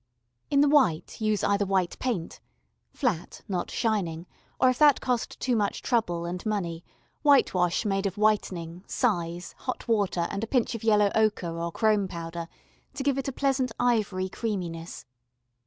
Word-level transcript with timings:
In 0.49 0.61
the 0.61 0.67
white 0.67 1.21
use 1.21 1.43
either 1.43 1.63
white 1.63 1.99
paint 1.99 2.39
flat, 2.91 3.43
not 3.47 3.69
shining, 3.69 4.25
or 4.59 4.71
if 4.71 4.79
that 4.79 4.99
cost 4.99 5.39
too 5.39 5.55
much 5.55 5.83
trouble 5.83 6.25
and 6.25 6.43
money, 6.43 6.83
whitewash 7.21 7.85
made 7.85 8.07
of 8.07 8.17
whitening, 8.17 8.83
size, 8.87 9.53
hot 9.59 9.87
water 9.87 10.27
and 10.31 10.43
a 10.43 10.47
pinch 10.47 10.73
of 10.73 10.83
yellow 10.83 11.11
ochre 11.13 11.55
or 11.55 11.71
chrome 11.71 12.07
powder 12.07 12.47
to 12.95 13.03
give 13.03 13.19
it 13.19 13.27
a 13.27 13.31
pleasant 13.31 13.71
ivory 13.79 14.27
creaminess. 14.27 15.05